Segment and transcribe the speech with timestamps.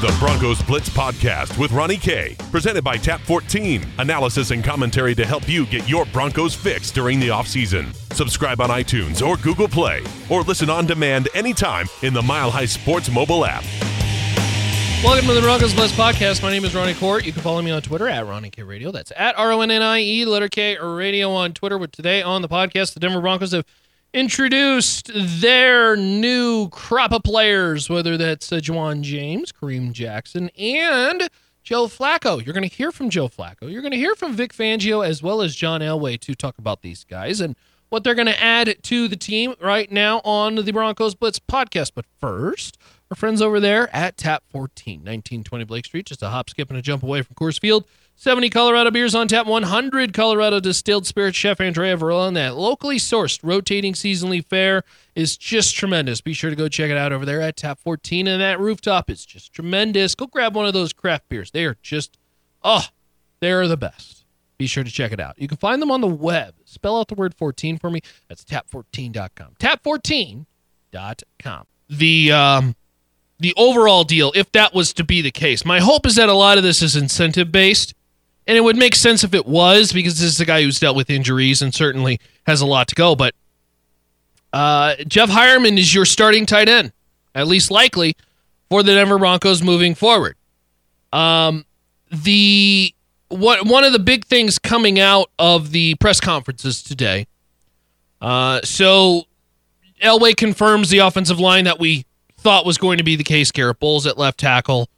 [0.00, 2.34] The Broncos Blitz Podcast with Ronnie K.
[2.50, 3.84] Presented by Tap 14.
[3.98, 7.94] Analysis and commentary to help you get your Broncos fix during the offseason.
[8.14, 12.64] Subscribe on iTunes or Google Play, or listen on demand anytime in the Mile High
[12.64, 13.64] Sports mobile app.
[15.04, 16.42] Welcome to the Broncos Blitz Podcast.
[16.42, 17.24] My name is Ronnie Kourt.
[17.24, 18.90] You can follow me on Twitter at Ronnie K Radio.
[18.90, 21.76] That's at R O N N I E, letter K, radio on Twitter.
[21.76, 23.66] With today on the podcast, the Denver Broncos have
[24.14, 31.28] introduced their new crop of players, whether that's uh, Ja'Wuan James, Kareem Jackson, and
[31.64, 32.44] Joe Flacco.
[32.44, 33.70] You're going to hear from Joe Flacco.
[33.70, 36.82] You're going to hear from Vic Fangio as well as John Elway to talk about
[36.82, 37.56] these guys and
[37.88, 41.92] what they're going to add to the team right now on the Broncos Blitz podcast.
[41.94, 42.78] But first,
[43.10, 46.78] our friends over there at Tap 14, 1920 Blake Street, just a hop, skip, and
[46.78, 47.84] a jump away from Coors Field.
[48.16, 51.36] 70 Colorado beers on tap, 100 Colorado distilled spirits.
[51.36, 54.82] Chef Andrea and that locally sourced rotating seasonally fair
[55.14, 56.20] is just tremendous.
[56.20, 58.28] Be sure to go check it out over there at Tap 14.
[58.28, 60.14] And that rooftop is just tremendous.
[60.14, 61.50] Go grab one of those craft beers.
[61.50, 62.16] They are just,
[62.62, 62.86] oh,
[63.40, 64.24] they're the best.
[64.58, 65.34] Be sure to check it out.
[65.36, 66.54] You can find them on the web.
[66.64, 68.00] Spell out the word 14 for me.
[68.28, 69.56] That's tap14.com.
[69.58, 71.66] Tap14.com.
[71.90, 72.76] The, um,
[73.40, 76.34] the overall deal, if that was to be the case, my hope is that a
[76.34, 77.92] lot of this is incentive based
[78.46, 80.96] and it would make sense if it was because this is a guy who's dealt
[80.96, 83.14] with injuries and certainly has a lot to go.
[83.16, 83.34] But
[84.52, 86.92] uh, Jeff Heuerman is your starting tight end,
[87.34, 88.16] at least likely,
[88.68, 90.36] for the Denver Broncos moving forward.
[91.12, 91.64] Um,
[92.10, 92.94] the
[93.28, 97.26] what one of the big things coming out of the press conferences today.
[98.20, 99.24] Uh, so
[100.02, 102.04] Elway confirms the offensive line that we
[102.38, 103.50] thought was going to be the case.
[103.50, 104.88] Garett Bolles at left tackle.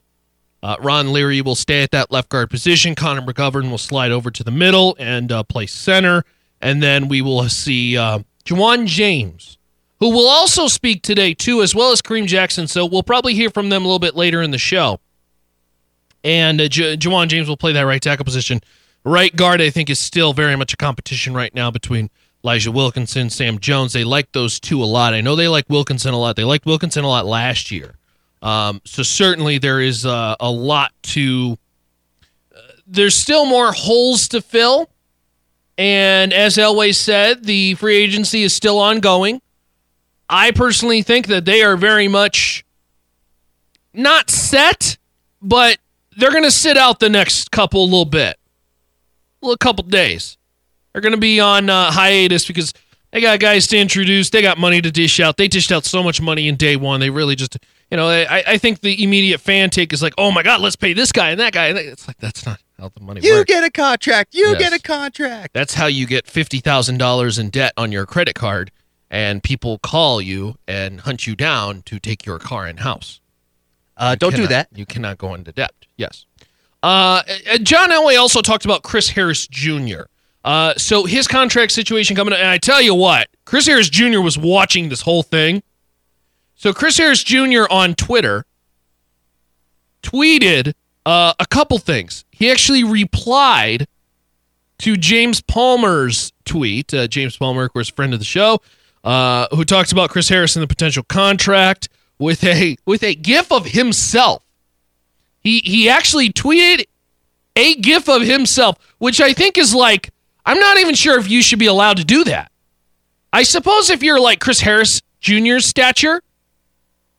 [0.67, 2.97] Uh, Ron Leary will stay at that left guard position.
[2.97, 6.25] Connor McGovern will slide over to the middle and uh, play center.
[6.61, 9.59] And then we will see uh, Ja'Wuan James,
[10.01, 12.67] who will also speak today, too, as well as Kareem Jackson.
[12.67, 14.99] So we'll probably hear from them a little bit later in the show.
[16.25, 18.61] And uh, J- Ja'Wuan James will play that right tackle position.
[19.05, 22.11] Right guard, I think, is still very much a competition right now between
[22.43, 23.93] Elijah Wilkinson, Sam Jones.
[23.93, 25.15] They like those two a lot.
[25.15, 26.35] I know they like Wilkinson a lot.
[26.35, 27.96] They liked Wilkinson a lot last year.
[28.43, 31.59] Um, so certainly there is uh, a lot to.
[32.55, 34.91] Uh, there's still more holes to fill,
[35.79, 39.41] and as Elway said, the free agency is still ongoing.
[40.29, 42.65] I personally think that they are very much
[43.93, 44.99] not set,
[45.41, 45.79] but
[46.17, 48.37] they're going to sit out the next couple little bit,
[49.43, 50.37] a couple days.
[50.93, 52.73] They're going to be on uh, hiatus because
[53.11, 54.31] they got guys to introduce.
[54.31, 55.37] They got money to dish out.
[55.37, 57.01] They dished out so much money in day one.
[57.01, 57.57] They really just
[57.91, 60.77] you know, I, I think the immediate fan take is like, oh my God, let's
[60.77, 61.67] pay this guy and that guy.
[61.69, 63.27] And it's like, that's not how the money works.
[63.27, 63.49] you works.
[63.53, 64.35] get a contract.
[64.35, 64.59] You Yes.
[64.59, 65.55] get a contract.
[65.55, 68.71] That's how you get $50,000 in debt on your credit card
[69.11, 73.21] and people call you and hunt you down to take your car and house.
[73.97, 74.69] Uh, don't do that.
[74.75, 75.73] You cannot go into debt.
[75.97, 76.27] Yes.
[76.83, 80.03] Uh, uh, John Elway also talked about Chris Harris Jr.
[80.45, 84.21] Uh, so his contract situation coming up, and I tell you what, Chris Harris Jr.
[84.21, 85.63] was watching this whole thing.
[86.57, 87.65] So Chris Harris Jr.
[87.71, 88.45] on Twitter
[90.03, 90.73] tweeted
[91.05, 92.25] uh, a couple things.
[92.31, 93.87] He actually replied
[94.79, 96.93] to James Palmer's tweet.
[96.93, 98.61] Uh, James Palmer, of course, friend of the show,
[99.05, 103.53] uh, who talks about Chris Harris and the potential contract with a with a gif
[103.53, 104.43] of himself.
[105.41, 106.87] He he actually tweeted
[107.55, 110.11] a gif of himself, which I think is like
[110.45, 112.51] I'm not even sure if you should be allowed to do that.
[113.33, 116.23] I suppose if you're like Chris Harris Jr.'s stature,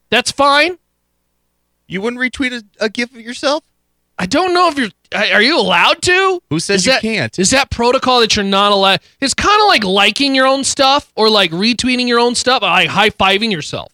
[0.09, 0.77] that's fine.
[1.87, 3.63] You wouldn't retweet a, a gif of yourself?
[4.19, 6.41] I don't know if you're are you allowed to?
[6.49, 7.39] Who says Is you that- can't?
[7.39, 8.99] Is that protocol that you're not allowed?
[9.21, 12.89] It's kind of like liking your own stuff or like retweeting your own stuff, like
[12.89, 13.93] high fiving yourself.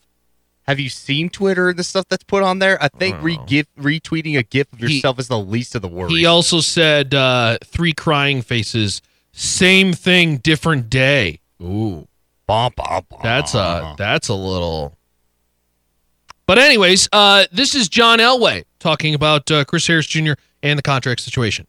[0.65, 2.81] Have you seen Twitter and the stuff that's put on there?
[2.81, 6.15] I think gif- retweeting a gif of He- yourself is the least of the worries.
[6.15, 9.01] He also said uh, three crying faces,
[9.33, 11.41] same thing, different day.
[11.61, 12.07] Ooh,
[12.47, 14.97] that's a that's a little.
[16.45, 20.33] But anyways, uh, this is John Elway talking about uh, Chris Harris Jr.
[20.61, 21.67] and the contract situation.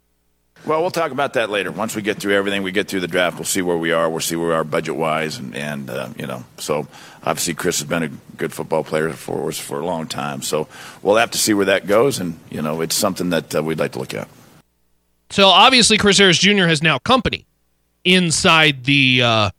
[0.66, 1.70] Well, we'll talk about that later.
[1.70, 4.08] Once we get through everything, we get through the draft, we'll see where we are.
[4.08, 6.88] We'll see where we are budget wise, and, and uh, you know, so
[7.22, 10.40] obviously Chris has been a good football player for us for a long time.
[10.40, 10.66] So
[11.02, 13.78] we'll have to see where that goes, and you know, it's something that uh, we'd
[13.78, 14.26] like to look at.
[15.28, 16.64] So obviously, Chris Harris Jr.
[16.64, 17.44] has now company
[18.04, 19.50] inside the uh,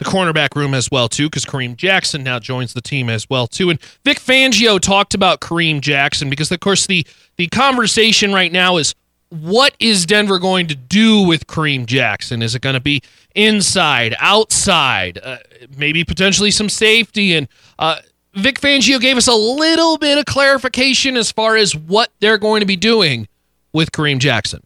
[0.00, 3.46] the cornerback room as well too, because Kareem Jackson now joins the team as well
[3.46, 3.68] too.
[3.68, 7.06] And Vic Fangio talked about Kareem Jackson because, of course, the
[7.36, 8.94] the conversation right now is
[9.28, 12.42] what is Denver going to do with Kareem Jackson?
[12.42, 13.02] Is it going to be
[13.34, 15.36] inside, outside, uh,
[15.76, 17.34] maybe potentially some safety?
[17.34, 17.46] And
[17.78, 17.98] uh,
[18.34, 22.60] Vic Fangio gave us a little bit of clarification as far as what they're going
[22.60, 23.28] to be doing
[23.72, 24.62] with Kareem Jackson.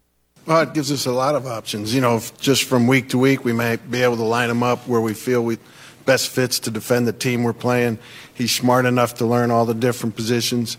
[0.47, 1.95] Well, it gives us a lot of options.
[1.95, 4.87] You know, just from week to week, we may be able to line him up
[4.87, 5.59] where we feel we
[6.05, 7.99] best fits to defend the team we're playing.
[8.35, 10.77] He's smart enough to learn all the different positions.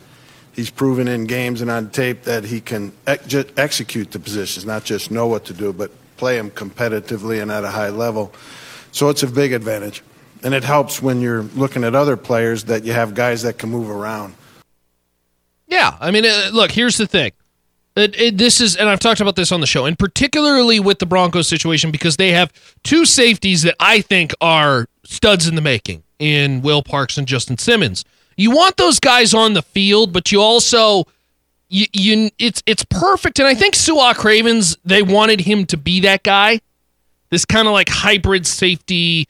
[0.53, 4.83] He's proven in games and on tape that he can ex- execute the positions, not
[4.83, 8.31] just know what to do, but play them competitively and at a high level.
[8.91, 10.03] So it's a big advantage.
[10.44, 13.69] And it helps when you're looking at other players that you have guys that can
[13.69, 14.35] move around.
[15.67, 17.31] Yeah, I mean, uh, look, here's the thing.
[17.95, 21.00] It, it, this is, and I've talked about this on the show, and particularly with
[21.00, 22.51] the Broncos situation because they have
[22.83, 27.57] two safeties that I think are studs in the making in Will Parks and Justin
[27.57, 28.03] Simmons.
[28.36, 31.06] You want those guys on the field, but you also
[31.69, 33.39] you, you it's it's perfect.
[33.39, 36.59] And I think Su'a Cravens they wanted him to be that guy,
[37.30, 39.30] this kind of like hybrid safety.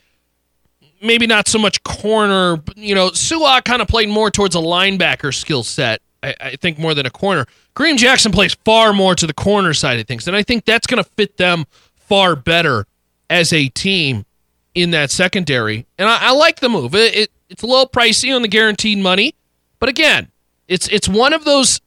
[1.01, 3.11] Maybe not so much corner, but, you know.
[3.11, 7.05] Su'a kind of played more towards a linebacker skill set, I, I think, more than
[7.05, 7.45] a corner.
[7.75, 10.87] Kareem Jackson plays far more to the corner side of things, and I think that's
[10.87, 12.85] going to fit them far better
[13.29, 14.25] as a team
[14.73, 15.85] in that secondary.
[15.97, 16.95] And I, I like the move.
[16.95, 19.35] It, it, it's a little pricey on the guaranteed money,
[19.79, 20.29] but again,
[20.67, 21.79] it's it's one of those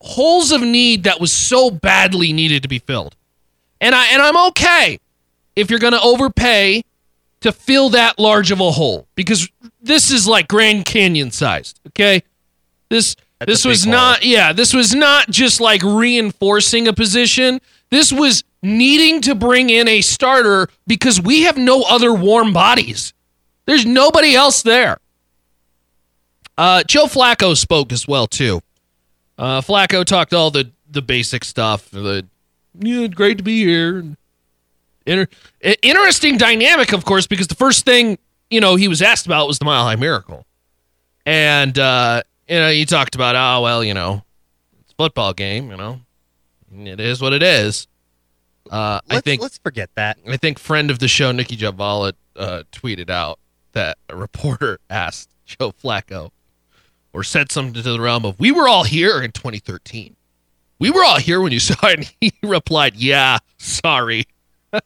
[0.00, 3.16] holes of need that was so badly needed to be filled.
[3.80, 5.00] And I and I'm okay
[5.56, 6.82] if you're going to overpay
[7.40, 9.48] to fill that large of a hole because
[9.80, 12.22] this is like Grand Canyon sized, okay?
[12.90, 13.16] This
[13.46, 17.60] this was not yeah, this was not just like reinforcing a position.
[17.90, 23.14] This was needing to bring in a starter because we have no other warm bodies.
[23.66, 24.98] There's nobody else there.
[26.58, 28.60] Uh, Joe Flacco spoke as well too.
[29.38, 31.90] Uh, Flacco talked all the the basic stuff.
[31.90, 32.26] The
[32.78, 34.04] yeah, great to be here.
[35.06, 35.28] Inter-
[35.82, 38.18] interesting dynamic, of course, because the first thing
[38.50, 40.44] you know he was asked about was the Mile High Miracle,
[41.24, 44.24] and uh, you know you talked about oh well you know
[44.80, 46.00] it's a football game you know
[46.72, 47.88] it is what it is.
[48.70, 50.18] Uh, I think let's forget that.
[50.28, 53.40] I think friend of the show Nicki Jhabvala uh, tweeted out
[53.72, 56.30] that a reporter asked Joe Flacco
[57.12, 60.14] or said something to the realm of "We were all here in 2013.
[60.78, 64.26] We were all here when you saw it." And he replied, "Yeah, sorry."
[64.72, 64.80] uh,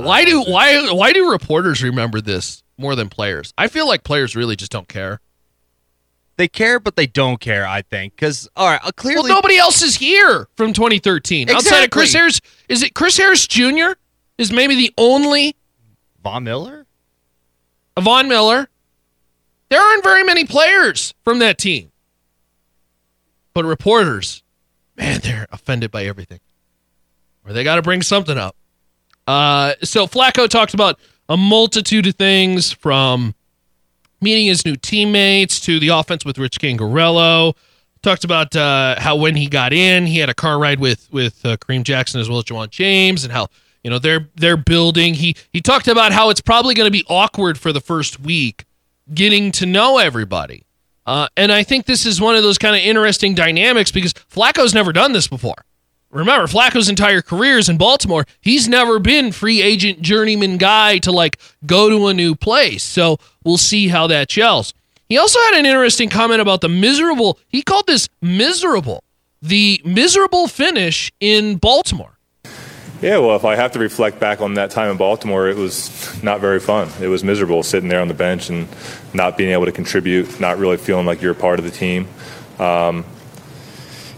[0.00, 3.52] why do why why do reporters remember this more than players?
[3.58, 5.20] I feel like players really just don't care.
[6.36, 7.66] They care, but they don't care.
[7.66, 11.84] I think because all right, uh, Well, clearly nobody else is here from 2013 outside
[11.84, 12.40] of Chris Harris.
[12.68, 13.92] Is it Chris Harris Jr.
[14.38, 15.54] is maybe the only
[16.22, 16.86] Von Miller.
[17.98, 18.68] Von Miller.
[19.68, 21.90] There aren't very many players from that team.
[23.54, 24.42] But reporters,
[24.96, 26.40] man, they're offended by everything.
[27.46, 28.56] Or they got to bring something up.
[29.26, 30.98] Uh, so Flacco talked about
[31.30, 33.34] a multitude of things from
[34.20, 37.54] meeting his new teammates to the offense with Rich Scangarello.
[38.02, 41.44] Talked about uh, how when he got in, he had a car ride with with
[41.46, 43.48] uh, Kareem Jackson as well as Ja'Wuan James, and how
[43.84, 45.14] you know they're they're building.
[45.14, 48.64] He he talked about how it's probably going to be awkward for the first week
[49.14, 50.64] getting to know everybody.
[51.06, 54.74] Uh, and I think this is one of those kind of interesting dynamics because Flacco's
[54.74, 55.56] never done this before.
[56.10, 58.26] Remember, Flacco's entire career is in Baltimore.
[58.40, 62.82] He's never been free agent journeyman guy to like go to a new place.
[62.82, 64.74] So we'll see how that gels.
[65.08, 69.04] He also had an interesting comment about the miserable, he called this miserable,
[69.40, 72.18] the miserable finish in Baltimore.
[73.00, 76.22] Yeah, well, if I have to reflect back on that time in Baltimore, it was
[76.22, 76.90] not very fun.
[77.00, 78.68] It was miserable sitting there on the bench and
[79.14, 82.08] not being able to contribute, not really feeling like you're a part of the team.
[82.58, 83.04] Um,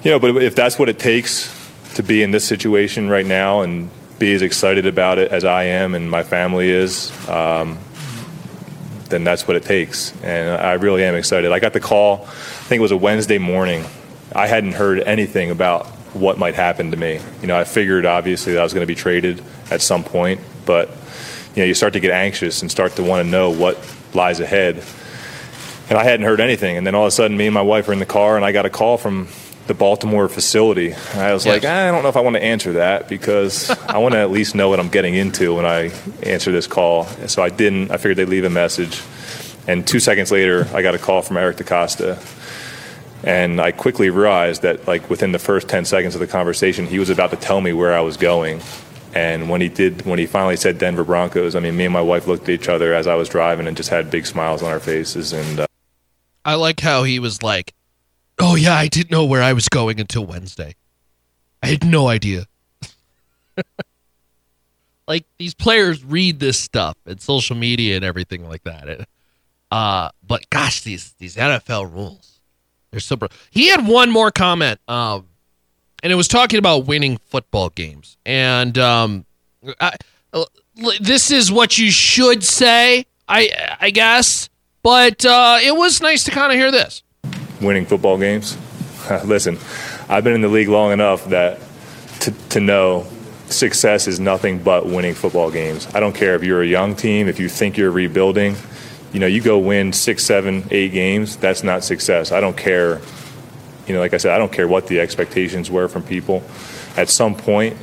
[0.02, 1.61] you know, but if that's what it takes
[1.94, 5.64] to be in this situation right now and be as excited about it as I
[5.64, 7.78] am and my family is, um,
[9.08, 10.14] then that's what it takes.
[10.22, 11.52] And I really am excited.
[11.52, 13.84] I got the call, I think it was a Wednesday morning.
[14.34, 17.20] I hadn't heard anything about what might happen to me.
[17.40, 20.40] You know, I figured obviously that I was going to be traded at some point,
[20.66, 20.88] but
[21.54, 23.78] you know, you start to get anxious and start to want to know what
[24.14, 24.82] lies ahead.
[25.88, 26.76] And I hadn't heard anything.
[26.76, 28.44] And then all of a sudden, me and my wife are in the car, and
[28.44, 29.28] I got a call from
[29.66, 30.92] the Baltimore facility.
[30.92, 33.98] And I was like, I don't know if I want to answer that because I
[33.98, 35.92] want to at least know what I'm getting into when I
[36.22, 37.04] answer this call.
[37.28, 37.90] So I didn't.
[37.90, 39.00] I figured they'd leave a message.
[39.68, 42.18] And two seconds later, I got a call from Eric DeCosta.
[43.24, 46.98] And I quickly realized that, like, within the first 10 seconds of the conversation, he
[46.98, 48.60] was about to tell me where I was going.
[49.14, 52.00] And when he did, when he finally said Denver Broncos, I mean, me and my
[52.00, 54.72] wife looked at each other as I was driving and just had big smiles on
[54.72, 55.32] our faces.
[55.32, 55.66] And uh,
[56.44, 57.74] I like how he was like,
[58.38, 60.74] Oh yeah, I didn't know where I was going until Wednesday.
[61.62, 62.46] I had no idea.
[65.06, 69.06] like these players read this stuff and social media and everything like that.
[69.70, 72.40] Uh, but gosh, these these NFL rules,
[72.90, 73.16] they're so.
[73.16, 75.26] Bro- he had one more comment, um,
[76.02, 78.16] and it was talking about winning football games.
[78.26, 79.24] And um,
[79.80, 79.96] I,
[81.00, 84.48] this is what you should say, I I guess.
[84.82, 87.02] But uh, it was nice to kind of hear this.
[87.62, 88.58] Winning football games.
[89.24, 89.58] Listen,
[90.08, 91.60] I've been in the league long enough that
[92.20, 93.06] to, to know
[93.48, 95.86] success is nothing but winning football games.
[95.94, 98.56] I don't care if you're a young team, if you think you're rebuilding,
[99.12, 102.32] you know, you go win six, seven, eight games, that's not success.
[102.32, 103.00] I don't care,
[103.86, 106.42] you know, like I said, I don't care what the expectations were from people.
[106.96, 107.76] At some point,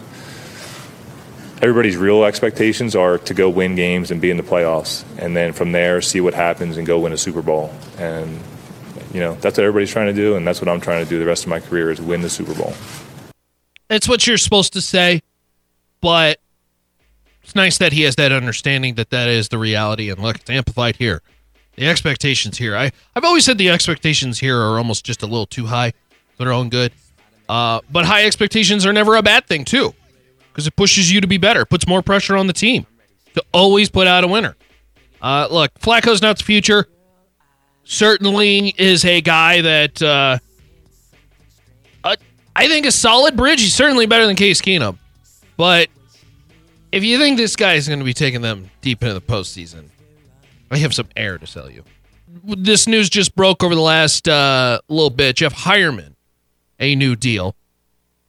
[1.62, 5.04] everybody's real expectations are to go win games and be in the playoffs.
[5.18, 7.74] And then from there, see what happens and go win a Super Bowl.
[7.98, 8.40] And,
[9.14, 10.36] you know, that's what everybody's trying to do.
[10.36, 12.30] And that's what I'm trying to do the rest of my career is win the
[12.30, 12.74] Super Bowl.
[13.90, 15.22] It's what you're supposed to say,
[16.02, 16.40] but
[17.44, 20.10] it's nice that he has that understanding that that is the reality.
[20.10, 21.22] And look, it's amplified here.
[21.76, 25.46] The expectations here, I, I've always said the expectations here are almost just a little
[25.46, 25.94] too high
[26.38, 26.92] for their own good.
[27.48, 29.96] Uh, but high expectations are never a bad thing, too,
[30.52, 32.86] because it pushes you to be better, puts more pressure on the team
[33.34, 34.56] to always put out a winner.
[35.22, 36.88] Uh, look, Flacco's not the future.
[37.92, 40.38] Certainly is a guy that uh,
[42.04, 42.16] uh,
[42.56, 43.62] I think a solid bridge.
[43.62, 45.00] He's certainly better than Case Keenum.
[45.58, 45.90] But
[46.92, 49.86] if you think this guy is going to be taking them deep into the postseason,
[50.70, 51.84] I have some air to sell you.
[52.44, 55.38] This news just broke over the last uh, little bit.
[55.38, 56.14] Jeff Heuerman,
[56.80, 57.56] a new deal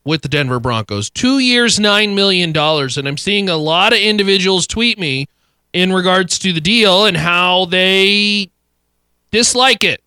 [0.04, 2.56] with the Denver Broncos, two years, $9 million.
[2.56, 5.26] And I'm seeing a lot of individuals tweet me
[5.74, 8.50] in regards to the deal and how they
[9.30, 10.02] dislike it.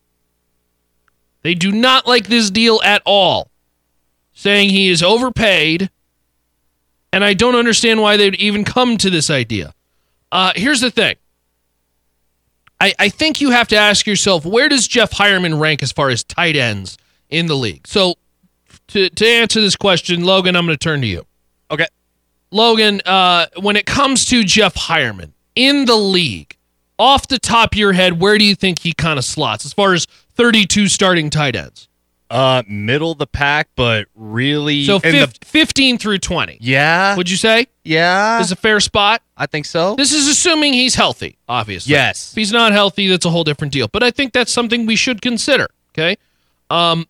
[1.41, 3.51] They do not like this deal at all,
[4.33, 5.89] saying he is overpaid.
[7.11, 9.73] And I don't understand why they'd even come to this idea.
[10.31, 11.15] Uh, here's the thing
[12.79, 16.09] I, I think you have to ask yourself where does Jeff Heuerman rank as far
[16.09, 16.97] as tight ends
[17.29, 17.87] in the league?
[17.87, 18.15] So,
[18.87, 21.25] to, to answer this question, Logan, I'm going to turn to you.
[21.71, 21.87] Okay.
[22.51, 26.57] Logan, uh, when it comes to Jeff Heuerman in the league,
[26.99, 29.73] off the top of your head, where do you think he kind of slots as
[29.73, 31.87] far as 32 starting tight ends?
[32.29, 34.85] Uh, middle of the pack, but really.
[34.85, 36.57] So fif- the, 15 through 20.
[36.61, 39.21] yeah, Would you say yeah, is a fair spot?
[39.37, 39.95] I think so.
[39.95, 41.91] This is assuming he's healthy, obviously.
[41.91, 42.31] Yes.
[42.31, 43.87] If he's not healthy, that's a whole different deal.
[43.87, 45.67] But I think that's something we should consider.
[45.93, 46.15] Okay.
[46.71, 47.07] Um,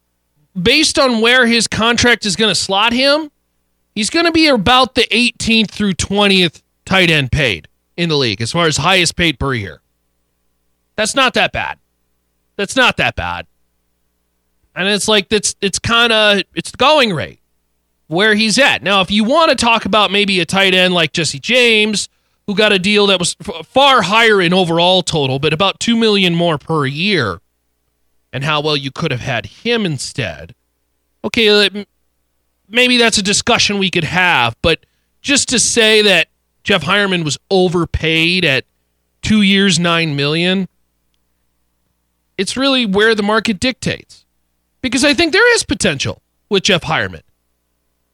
[0.61, 3.31] based on where his contract is going to slot him,
[3.95, 8.41] he's going to be about the 18th through 20th tight end paid in the league
[8.41, 9.81] as far as highest paid per year.
[10.95, 11.79] That's not that bad.
[12.55, 13.47] That's not that bad.
[14.75, 17.39] And it's like it's it's kind of it's the going rate
[18.07, 18.83] where he's at.
[18.83, 22.09] Now, if you want to talk about maybe a tight end like Jesse James,
[22.47, 23.35] who got a deal that was
[23.65, 27.39] far higher in overall total, but about 2 million more per year,
[28.31, 30.53] and how well you could have had him instead.
[31.23, 31.85] Okay,
[32.67, 34.85] maybe that's a discussion we could have, but
[35.21, 36.27] just to say that
[36.63, 38.65] Jeff Heuerman was overpaid at
[39.21, 40.67] 2 years 9 million,
[42.37, 44.25] it's really where the market dictates.
[44.81, 47.21] Because I think there is potential with Jeff Heuerman.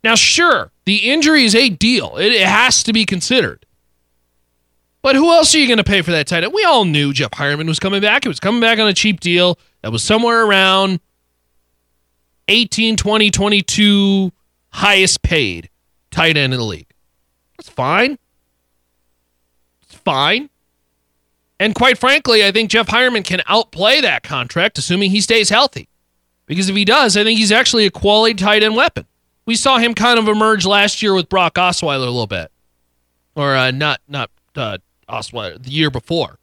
[0.04, 2.16] Now, sure, the injury is a deal.
[2.18, 3.66] It, it has to be considered.
[5.02, 6.54] But who else are you going to pay for that tight end?
[6.54, 8.24] We all knew Jeff Heuerman was coming back.
[8.24, 11.00] He was coming back on a cheap deal that was somewhere around
[12.50, 14.32] 18, 20, 22
[14.72, 15.70] highest paid
[16.12, 16.92] tight end in the league.
[17.58, 18.18] That's fine.
[20.10, 20.50] Fine.
[21.60, 25.88] And quite frankly, I think Jeff Heuerman can outplay that contract, assuming he stays healthy.
[26.48, 29.06] Because if he does, I think he's actually a quality tight end weapon.
[29.46, 32.52] We saw him kind of emerge last year with Brock Osweiler a little bit,
[33.36, 36.40] or uh, not not uh, Osweiler the year before,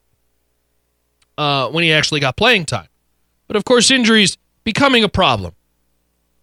[1.37, 2.88] uh, when he actually got playing time.
[3.49, 5.54] But of course, injuries becoming a problem.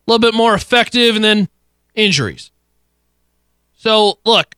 [0.05, 1.47] A little bit more effective, and then
[1.95, 2.51] injuries.
[3.77, 4.55] So look,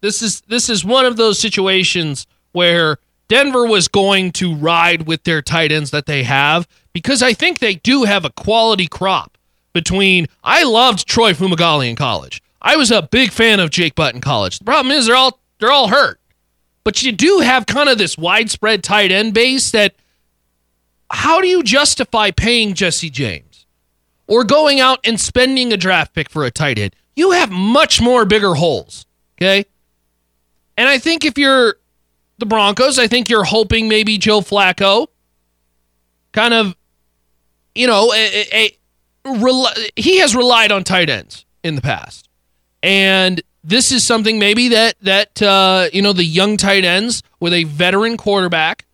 [0.00, 2.98] this is this is one of those situations where
[3.28, 7.58] Denver was going to ride with their tight ends that they have because I think
[7.58, 9.36] they do have a quality crop
[9.72, 12.42] between I loved Troy Fumagalli in college.
[12.62, 14.58] I was a big fan of Jake Butt in college.
[14.58, 16.20] The problem is they're all they're all hurt.
[16.84, 19.94] But you do have kind of this widespread tight end base that
[21.10, 23.66] how do you justify paying Jesse James
[24.26, 26.94] or going out and spending a draft pick for a tight end?
[27.14, 29.04] You have much more bigger holes.
[29.36, 29.64] Okay.
[30.76, 31.76] And I think if you're
[32.38, 35.08] the Broncos, I think you're hoping maybe Joe Flacco
[36.32, 36.76] kind of,
[37.74, 38.78] you know, a, a,
[39.24, 42.28] rel- he has relied on tight ends in the past,
[42.82, 47.52] and this is something maybe that that uh, you know the young tight ends with
[47.52, 48.86] a veteran quarterback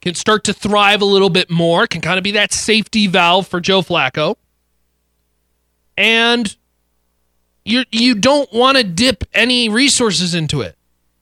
[0.00, 1.86] can start to thrive a little bit more.
[1.86, 4.36] Can kind of be that safety valve for Joe Flacco,
[5.96, 6.56] and
[7.64, 10.76] you you don't want to dip any resources into it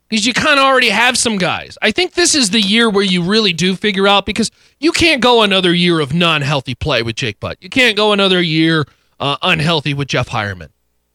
[0.09, 1.79] because you kind of already have some guys.
[1.81, 5.23] I think this is the year where you really do figure out because you can't
[5.23, 7.59] go another year of non-healthy play with Jake Butt.
[7.61, 8.87] You can't go another year
[9.21, 10.71] uh, unhealthy with Jeff Heuerman.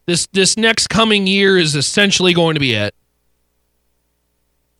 [0.06, 2.96] This this next coming year is essentially going to be it.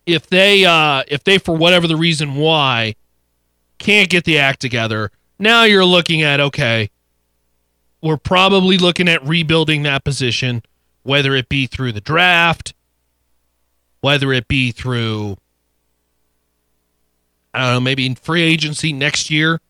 [0.06, 2.94] If they uh, if they for whatever the reason why
[3.78, 6.90] can't get the act together, now you're looking at okay,
[8.02, 10.62] we're probably looking at rebuilding that position,
[11.02, 12.74] whether it be through the draft,
[14.00, 15.36] whether it be through
[17.56, 19.60] I don't know, maybe in free agency next year.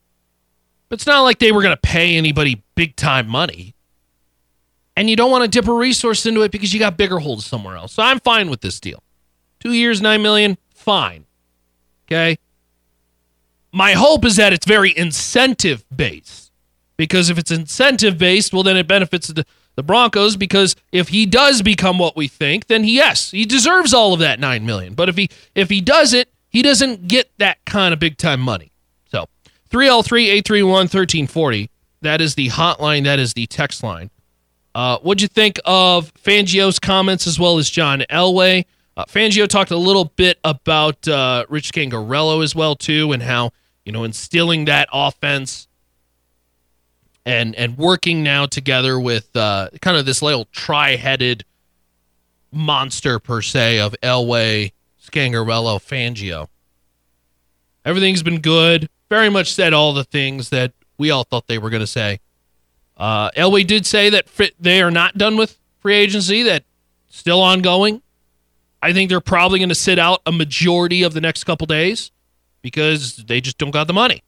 [0.89, 3.75] But it's not like they were going to pay anybody big time money.
[4.97, 7.47] And you don't want to dip a resource into it because you got bigger holes
[7.47, 7.93] somewhere else.
[7.93, 9.03] So I'm fine with this deal.
[9.61, 11.27] Two years, nine million, fine.
[12.07, 12.39] Okay.
[13.73, 16.46] My hope is that it's very incentive based.
[16.97, 20.37] Because if it's incentive based, well, then it benefits the, the Broncos.
[20.37, 24.21] Because if he does become what we think, then he, yes, he deserves all of
[24.21, 24.95] that nine million.
[24.95, 28.73] But if he if he doesn't, he doesn't get that kind of big time money.
[29.11, 29.27] So
[29.71, 31.71] 303 831 1340.
[32.03, 33.05] That is the hotline.
[33.05, 34.11] That is the text line.
[34.75, 38.67] Uh, what'd you think of Fangio's comments as well as John Elway?
[38.97, 43.53] Uh, Fangio talked a little bit about uh, Rich Scangarello as well too, and how
[43.85, 45.67] you know instilling that offense
[47.27, 51.45] and and working now together with uh, kind of this little tri-headed
[52.53, 54.73] monster per se of Elway,
[55.05, 56.47] Scangarello, Fangio.
[57.85, 58.89] Everything's been good.
[59.11, 62.21] Very much said all the things that we all thought they were going to say.
[62.97, 64.27] Uh, Elway did say that
[64.59, 66.65] they are not done with free agency, that
[67.09, 68.03] still ongoing.
[68.83, 72.11] I think they're probably going to sit out a majority of the next couple days
[72.63, 74.23] because they just don't got the money.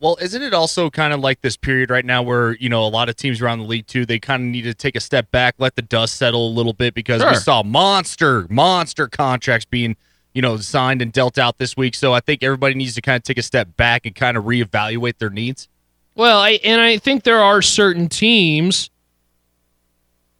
[0.00, 2.88] Well, isn't it also kind of like this period right now where, you know, a
[2.88, 5.30] lot of teams around the league too, they kind of need to take a step
[5.30, 7.30] back, let the dust settle a little bit because Sure.
[7.32, 9.96] we saw monster, monster contracts being,
[10.32, 11.94] you know, signed and dealt out this week.
[11.94, 14.44] So I think everybody needs to kind of take a step back and kind of
[14.44, 15.68] reevaluate their needs.
[16.14, 18.88] Well, I and I think there are certain teams,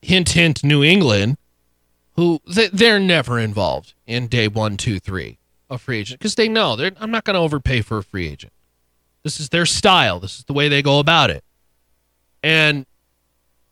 [0.01, 1.37] hint hint, New England,
[2.15, 5.37] who they- they're never involved in day one, two, three
[5.69, 8.27] of free agent because they know they're I'm not going to overpay for a free
[8.27, 8.53] agent.
[9.23, 10.21] This is their style.
[10.21, 11.45] This is the way they go about it.
[12.43, 12.87] And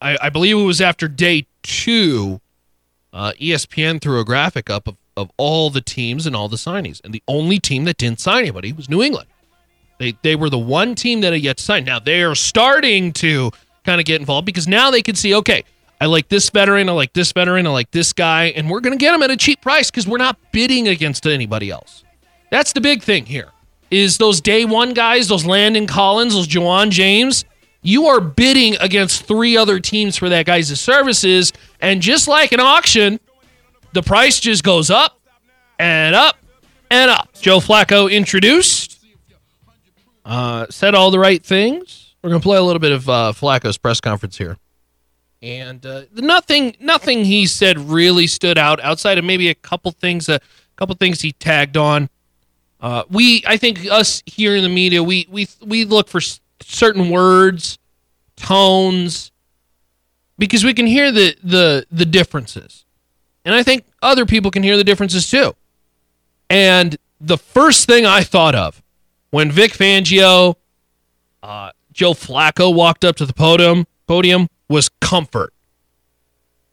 [0.01, 2.41] I, I believe it was after day two,
[3.13, 7.01] uh, ESPN threw a graphic up of, of all the teams and all the signees,
[7.03, 9.29] and the only team that didn't sign anybody was New England.
[9.99, 11.85] They they were the one team that had yet to sign.
[11.85, 13.51] Now they are starting to
[13.85, 15.65] kind of get involved because now they can see, okay,
[16.01, 18.97] I like this veteran, I like this veteran, I like this guy, and we're going
[18.97, 22.05] to get them at a cheap price because we're not bidding against anybody else.
[22.51, 23.51] That's the big thing here.
[23.91, 27.45] Is those day one guys, those Landon Collins, those Ja'Wuan James,
[27.83, 32.61] you are bidding against three other teams for that guy's services, and just like an
[32.61, 33.19] auction,
[33.95, 35.19] the price just goes up
[35.79, 36.37] and up
[36.91, 37.31] and up.
[37.41, 38.99] Joe Flacco introduced
[40.29, 42.15] uh, said all the right things.
[42.23, 44.59] We're gonna play a little bit of uh, Flacco's press conference here,
[45.41, 50.29] and uh, nothing, nothing he said really stood out outside of maybe a couple things,
[50.29, 50.41] a
[50.77, 52.11] couple things he tagged on.
[52.81, 56.21] Uh, we, I think, us here in the media, we we we look for
[56.61, 57.79] certain words,
[58.37, 59.33] tones,
[60.39, 62.85] because we can hear the the the differences,
[63.45, 65.57] and I think other people can hear the differences too.
[66.49, 68.83] And the first thing I thought of
[69.31, 70.55] when Vic Fangio,
[71.43, 75.53] uh, Joe Flacco walked up to the podium, podium was comfort.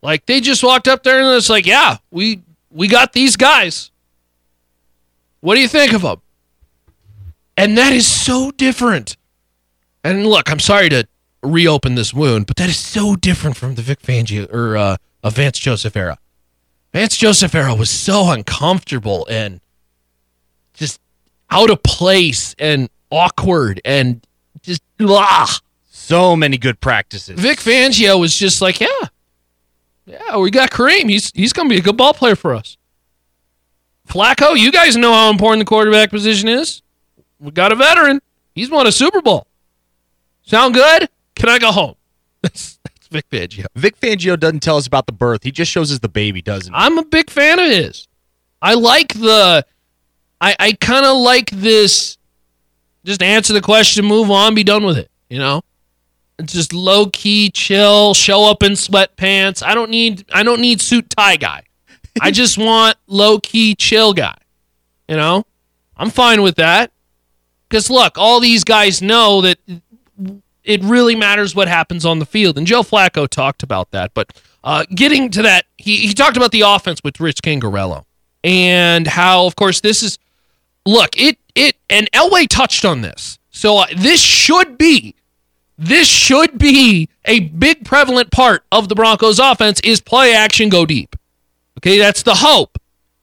[0.01, 3.91] Like they just walked up there and it's like, yeah, we we got these guys.
[5.45, 6.21] What do you think of them?
[7.55, 9.15] And that is so different.
[10.03, 11.07] And look, I'm sorry to
[11.43, 15.29] reopen this wound, but that is so different from the Vic Fangio or uh, a
[15.29, 16.17] Vance Joseph era.
[16.93, 19.61] Vance Joseph era was so uncomfortable and
[20.73, 20.99] just
[21.51, 24.25] out of place and awkward and
[24.63, 25.45] just blah.
[25.91, 27.39] So many good practices.
[27.39, 28.87] Vic Fangio was just like, yeah,
[30.07, 31.07] yeah, we got Kareem.
[31.07, 32.77] He's he's gonna be a good ball player for us.
[34.07, 36.81] Flacco, you guys know how important the quarterback position is.
[37.39, 38.21] We got a veteran.
[38.53, 39.47] He's won a Super Bowl.
[40.43, 41.09] Sound good?
[41.35, 41.95] Can I go home?
[42.41, 43.65] That's, that's Vic Fangio.
[43.75, 45.41] Vic Fangio doesn't tell us about the birth.
[45.43, 46.77] He just shows us the baby, doesn't he?
[46.77, 48.07] I'm a big fan of his.
[48.61, 49.65] I like the
[50.39, 52.19] I I kind of like this
[53.03, 55.61] just answer the question, move on, be done with it, you know?
[56.37, 59.63] It's just low key, chill, show up in sweatpants.
[59.65, 61.63] I don't need I don't need suit tie guy.
[62.21, 64.35] I just want low key, chill guy.
[65.07, 65.45] You know,
[65.97, 66.91] I'm fine with that.
[67.69, 69.59] Because look, all these guys know that
[70.63, 74.13] it really matters what happens on the field, and Joe Flacco talked about that.
[74.13, 78.05] But uh, getting to that, he he talked about the offense with Rich Scangarello
[78.43, 80.17] and how, of course, this is
[80.85, 83.39] look it it and Elway touched on this.
[83.49, 85.15] So uh, this should be
[85.77, 90.85] this should be a big prevalent part of the Broncos offense is play action go
[90.85, 91.15] deep.
[91.85, 92.79] Okay, that's the hope.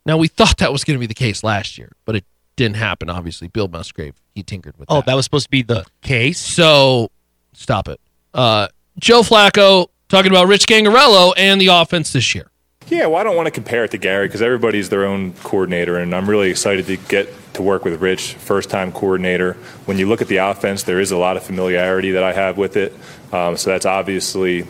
[0.07, 2.77] Now we thought that was going to be the case last year, but it didn't
[2.77, 3.49] happen obviously.
[3.49, 5.07] Bill Musgrave, he tinkered with Oh, that.
[5.07, 6.39] that was supposed to be the case.
[6.39, 7.11] So
[7.55, 8.01] stop it.
[8.33, 12.51] Uh, Joe Flacco talking about Rich Scangarello and the offense this year.
[12.89, 15.97] Yeah, well, I don't want to compare it to Gary because everybody's their own coordinator,
[15.97, 19.55] and I'm really excited to get to work with Rich, first time coordinator.
[19.87, 22.59] When you look at the offense, there is a lot of familiarity that I have
[22.59, 22.93] with it.
[23.33, 24.67] Um, so that's obviously,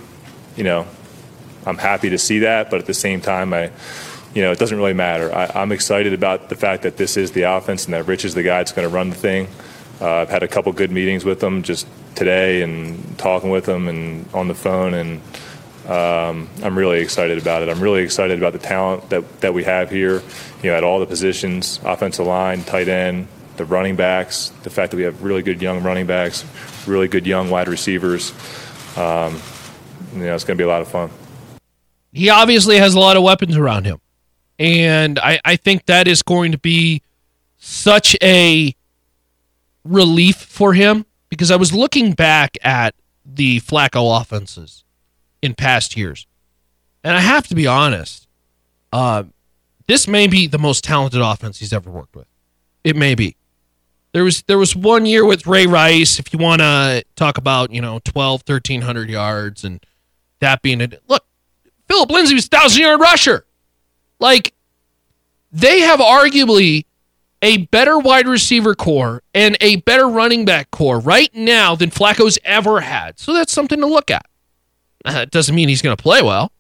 [0.57, 0.87] you know,
[1.66, 3.70] I'm happy to see that, but at the same time, I,
[4.35, 5.35] you know, it doesn't really matter.
[5.35, 8.35] I, I'm excited about the fact that this is the offense and that Rich is
[8.35, 9.48] the guy that's going to run the thing.
[10.01, 13.88] Uh, I've had a couple good meetings with him just today and talking with him
[13.88, 15.20] and on the phone and
[15.87, 17.68] um, I'm really excited about it.
[17.68, 20.22] I'm really excited about the talent that, that we have here,
[20.62, 24.92] you know, at all the positions, offensive line, tight end, the running backs, the fact
[24.92, 26.44] that we have really good young running backs,
[26.87, 28.33] really good young wide receivers.
[28.96, 29.40] Um,
[30.14, 31.11] you know, it's going to be a lot of fun.
[32.12, 34.01] He obviously has a lot of weapons around him.
[34.59, 37.03] And I, I think that is going to be
[37.59, 38.75] such a
[39.85, 42.94] relief for him because I was looking back at
[43.25, 44.85] the Flacco offenses
[45.40, 46.27] in past years.
[47.03, 48.29] And I have to be honest,
[48.92, 49.25] uh,
[49.87, 52.27] this may be the most talented offense he's ever worked with.
[52.85, 53.37] It may be.
[54.12, 57.72] There was there was one year with Ray Rice, if you want to talk about,
[57.72, 59.85] you know, 12, 1300 yards and
[60.40, 61.03] that being it.
[61.09, 61.25] Look,
[61.92, 63.44] Phillip Lindsay was 1,000 yard rusher.
[64.18, 64.55] Like,
[65.52, 66.87] they have arguably
[67.42, 72.38] a better wide receiver core and a better running back core right now than Flacco's
[72.44, 73.18] ever had.
[73.18, 74.24] So that's something to look at.
[75.05, 76.50] Uh, it doesn't mean he's going to play well,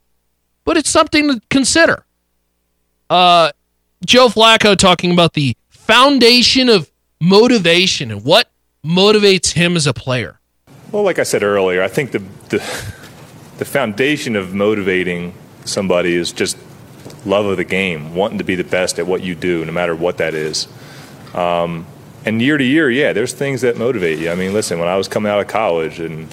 [0.66, 2.04] but it's something to consider.
[3.08, 3.52] Uh,
[4.04, 6.90] Joe Flacco talking about the foundation of
[7.22, 8.50] motivation and what
[8.84, 10.40] motivates him as a player.
[10.90, 12.18] Well, like I said earlier, I think the,
[12.50, 12.58] the,
[13.58, 15.34] the foundation of motivating
[15.64, 16.56] somebody is just
[17.24, 19.94] love of the game, wanting to be the best at what you do, no matter
[19.94, 20.68] what that is.
[21.34, 21.86] Um,
[22.24, 24.30] and year to year, yeah, there's things that motivate you.
[24.30, 26.28] I mean, listen, when I was coming out of college and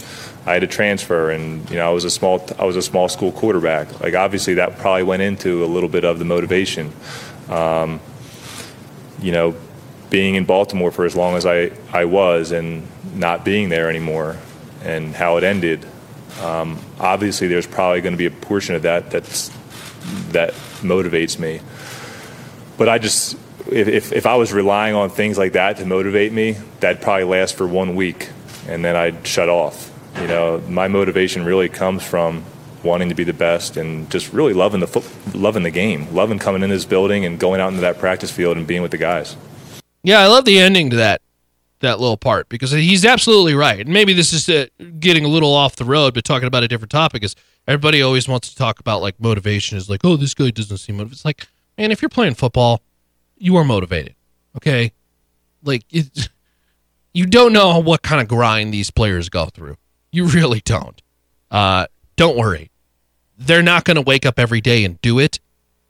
[0.45, 3.09] I had to transfer, and you know, I was a small, I was a small
[3.09, 3.99] school quarterback.
[3.99, 6.93] Like, obviously, that probably went into a little bit of the motivation.
[7.49, 7.99] Um,
[9.21, 9.55] you know,
[10.09, 14.37] being in Baltimore for as long as I, I was, and not being there anymore,
[14.83, 15.85] and how it ended.
[16.41, 19.49] Um, obviously, there's probably going to be a portion of that that's
[20.31, 21.61] that motivates me.
[22.77, 23.37] But I just,
[23.71, 27.25] if, if, if I was relying on things like that to motivate me, that'd probably
[27.25, 28.29] last for one week,
[28.67, 29.91] and then I'd shut off.
[30.21, 32.45] You know, my motivation really comes from
[32.83, 36.39] wanting to be the best and just really loving the foot, loving the game, loving
[36.39, 38.97] coming in this building and going out into that practice field and being with the
[38.97, 39.35] guys.
[40.03, 41.21] Yeah, I love the ending to that
[41.81, 43.79] that little part because he's absolutely right.
[43.79, 44.67] And maybe this is uh,
[44.99, 47.35] getting a little off the road, but talking about a different topic is
[47.67, 50.97] everybody always wants to talk about like motivation is like, oh, this guy doesn't seem
[50.97, 51.17] motivated.
[51.17, 52.81] It's like, man, if you're playing football,
[53.37, 54.15] you are motivated.
[54.57, 54.91] Okay,
[55.63, 56.29] like it,
[57.13, 59.77] you don't know what kind of grind these players go through.
[60.11, 61.01] You really don't.
[61.49, 62.71] Uh, don't worry,
[63.37, 65.39] they're not going to wake up every day and do it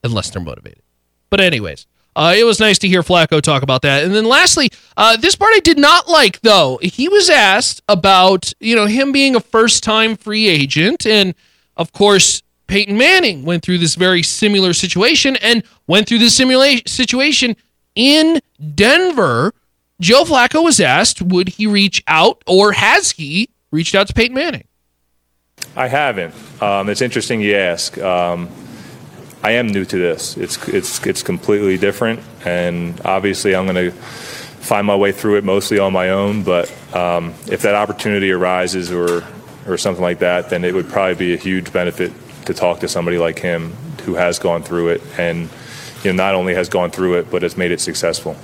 [0.04, 0.84] unless they're motivated.
[1.30, 1.88] But anyways.
[2.16, 4.04] Uh, it was nice to hear Flacco talk about that.
[4.04, 6.80] And then lastly, uh, this part I did not like though.
[6.82, 11.36] He was asked about you know him being a first time free agent, and
[11.78, 16.86] of course Peyton Manning went through this very similar situation and went through this simulation
[16.88, 17.56] situation
[17.96, 18.42] in
[18.76, 19.54] Denver.
[20.00, 24.36] Joe Flacco was asked, would he reach out or has he reached out to Peyton
[24.36, 24.66] Manning?
[25.76, 26.34] I haven't.
[26.62, 27.98] Um, it's interesting you ask.
[27.98, 28.50] Um,
[29.44, 30.36] I am new to this.
[30.38, 35.44] It's it's it's completely different, and obviously I'm going to find my way through it
[35.44, 36.44] mostly on my own.
[36.44, 39.24] But um, if that opportunity arises or
[39.66, 42.12] or something like that, then it would probably be a huge benefit
[42.46, 43.72] to talk to somebody like him
[44.04, 45.50] who has gone through it, and
[46.04, 48.36] you know not only has gone through it, but has made it successful.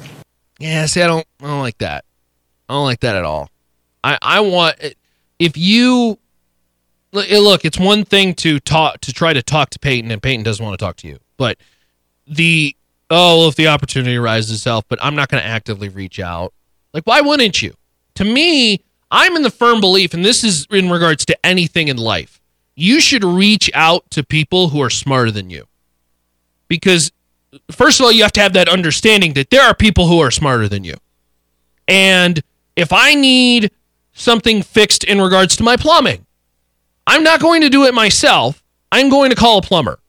[0.60, 2.06] Yeah, see, I don't, I don't like that.
[2.70, 3.50] I don't like that at all.
[4.04, 4.78] I, I want
[5.40, 6.18] if you
[7.16, 10.22] look, eh, look, it's one thing to talk to try to talk to Peyton, and
[10.22, 11.20] Peyton doesn't want to talk to you.
[11.38, 11.58] But
[12.28, 12.76] the
[13.10, 16.54] oh, well, if the opportunity arises itself, but I'm not going to actively reach out.
[16.94, 17.74] Like, why wouldn't you?
[18.16, 21.98] To me, I'm in the firm belief, and this is in regards to anything in
[21.98, 22.42] life,
[22.76, 25.66] you should reach out to people who are smarter than you.
[26.68, 27.12] Because,
[27.72, 30.32] first of all, you have to have that understanding that there are people who are
[30.32, 30.96] smarter than you.
[31.88, 32.42] And
[32.76, 33.72] if I need
[34.14, 36.25] something fixed in regards to my plumbing,
[37.08, 38.64] I'm not going to do it myself.
[38.92, 40.00] I'm going to call a plumber.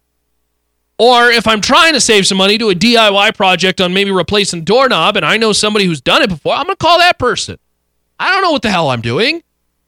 [0.99, 4.65] Or if I'm trying to save some money, do a DIY project on maybe replacing
[4.65, 7.59] doorknob, and I know somebody who's done it before, I'm going to call that person.
[8.19, 9.43] I don't know what the hell I'm doing.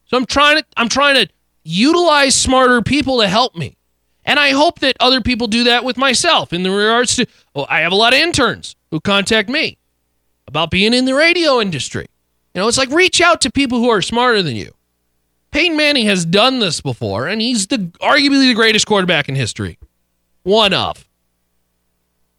[0.07, 1.33] So I'm trying to I'm trying to
[1.64, 3.77] utilize smarter people to help me.
[4.25, 7.66] And I hope that other people do that with myself in the regards to well,
[7.68, 9.79] I have a lot of interns who contact me
[10.47, 12.07] about being in the radio industry.
[12.55, 14.73] You know, it's like reach out to people who are smarter than you.
[15.50, 19.78] Peyton Manning has done this before, and he's the arguably the greatest quarterback in history.
[20.42, 21.06] One of.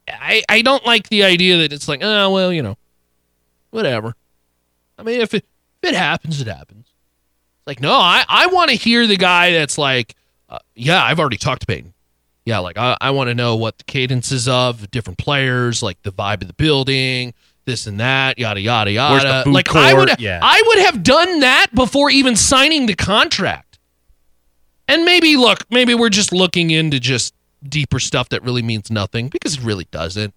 [0.08, 2.78] I, I don't like the idea that it's like, oh well, you know,
[3.72, 4.15] whatever.
[4.98, 5.45] I mean, if it
[5.82, 6.88] if it happens, it happens.
[6.88, 10.15] It's like, no, I, I want to hear the guy that's like,
[10.50, 11.93] uh, yeah, I've already talked to Peyton.
[12.45, 16.12] Yeah, like I, I want to know what the cadences of different players, like the
[16.12, 17.34] vibe of the building,
[17.70, 19.50] this and that, yada yada yada.
[19.50, 20.20] Like I would.
[20.20, 20.40] Yeah.
[20.42, 23.80] I would have done that before even signing the contract.
[24.88, 27.34] And maybe look, maybe we're just looking into just
[27.68, 30.34] deeper stuff that really means nothing because it really doesn't.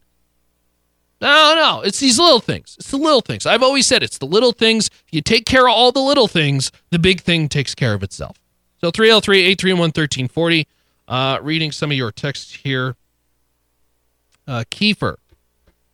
[1.20, 2.76] No, no, it's these little things.
[2.78, 3.46] It's the little things.
[3.46, 4.90] I've always said it's the little things.
[5.12, 8.38] You take care of all the little things, the big thing takes care of itself.
[8.80, 10.66] So 303 831 1340.
[11.08, 12.96] Uh, reading some of your texts here.
[14.46, 15.16] Uh, Kiefer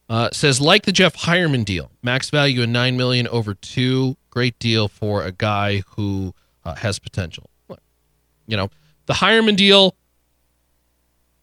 [0.09, 4.17] uh, says, like the Jeff Heuerman deal, max value of nine million over two.
[4.31, 7.51] Great deal for a guy who uh, has potential.
[8.47, 8.71] You know,
[9.07, 9.95] the Heuerman deal.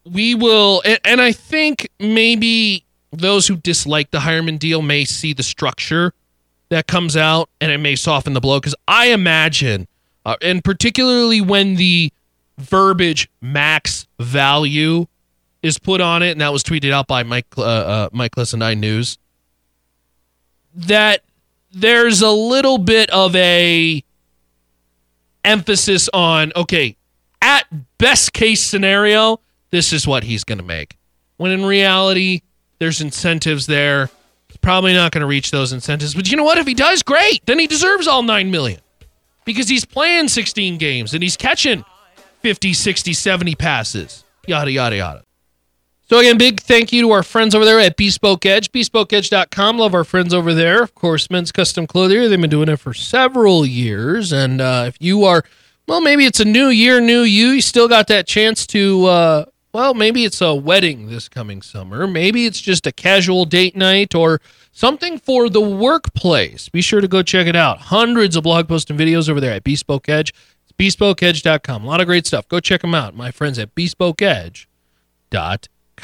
[0.04, 5.32] We will, and, and I think maybe those who dislike the Heuerman deal may see
[5.32, 6.12] the structure
[6.68, 8.58] that comes out, and it may soften the blow.
[8.60, 9.88] Because I imagine,
[10.24, 12.12] uh, and particularly when the
[12.58, 15.06] verbiage max value
[15.66, 18.80] is put on it, and that was tweeted out by Mike uh, uh, Mike Nine
[18.80, 19.18] News.
[20.74, 21.22] That
[21.72, 24.02] there's a little bit of a
[25.44, 26.96] emphasis on okay,
[27.42, 27.66] at
[27.98, 30.96] best case scenario, this is what he's going to make.
[31.36, 32.42] When in reality,
[32.78, 34.10] there's incentives there.
[34.48, 36.58] He's probably not going to reach those incentives, but you know what?
[36.58, 37.44] If he does, great.
[37.46, 38.80] Then he deserves all nine million
[39.44, 41.84] because he's playing 16 games and he's catching
[42.40, 44.24] 50, 60, 70 passes.
[44.46, 45.25] Yada yada yada.
[46.08, 49.78] So again, big thank you to our friends over there at Bespoke Edge, bespokeedge.com.
[49.78, 50.80] Love our friends over there.
[50.80, 52.28] Of course, Men's Custom Clothier.
[52.28, 54.32] They've been doing it for several years.
[54.32, 55.42] And uh, if you are,
[55.88, 59.44] well, maybe it's a new year, new you, you still got that chance to, uh,
[59.72, 62.06] well, maybe it's a wedding this coming summer.
[62.06, 64.40] Maybe it's just a casual date night or
[64.70, 66.68] something for the workplace.
[66.68, 67.78] Be sure to go check it out.
[67.78, 70.32] Hundreds of blog posts and videos over there at Bespoke Edge.
[70.62, 71.82] It's bespokeedge.com.
[71.82, 72.46] A lot of great stuff.
[72.46, 73.16] Go check them out.
[73.16, 74.66] My friends at bespokeedge.com.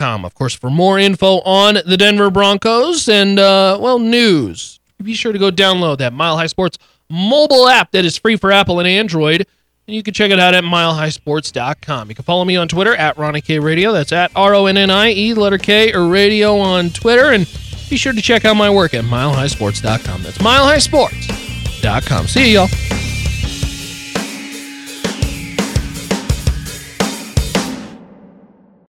[0.00, 5.32] Of course, for more info on the Denver Broncos and, uh, well, news, be sure
[5.32, 6.78] to go download that Mile High Sports
[7.10, 9.46] mobile app that is free for Apple and Android.
[9.86, 12.08] And you can check it out at milehighsports.com.
[12.08, 13.92] You can follow me on Twitter at Ronnie K Radio.
[13.92, 17.32] That's at R O N N I E, letter K, or radio on Twitter.
[17.32, 17.46] And
[17.90, 20.22] be sure to check out my work at milehighsports.com.
[20.22, 22.26] That's milehighsports.com.
[22.28, 23.11] See you, y'all.